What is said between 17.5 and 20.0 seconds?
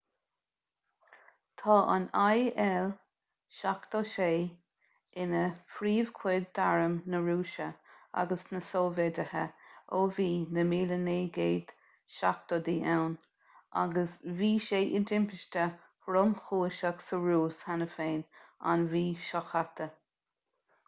cheana féin an mhí seo caite